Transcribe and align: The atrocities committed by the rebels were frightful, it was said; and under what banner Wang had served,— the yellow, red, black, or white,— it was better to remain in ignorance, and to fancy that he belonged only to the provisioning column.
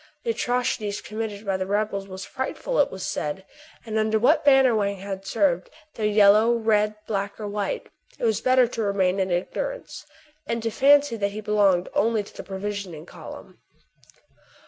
The 0.23 0.31
atrocities 0.31 0.99
committed 0.99 1.45
by 1.45 1.57
the 1.57 1.67
rebels 1.67 2.07
were 2.07 2.17
frightful, 2.17 2.79
it 2.79 2.89
was 2.89 3.03
said; 3.05 3.45
and 3.85 3.99
under 3.99 4.17
what 4.17 4.43
banner 4.43 4.73
Wang 4.73 4.95
had 4.97 5.27
served,— 5.27 5.69
the 5.93 6.07
yellow, 6.07 6.55
red, 6.55 6.95
black, 7.05 7.39
or 7.39 7.47
white,— 7.47 7.85
it 8.17 8.23
was 8.25 8.41
better 8.41 8.65
to 8.65 8.81
remain 8.81 9.19
in 9.19 9.29
ignorance, 9.29 10.07
and 10.47 10.63
to 10.63 10.71
fancy 10.71 11.17
that 11.17 11.33
he 11.33 11.39
belonged 11.41 11.87
only 11.93 12.23
to 12.23 12.35
the 12.35 12.41
provisioning 12.41 13.05
column. 13.05 13.59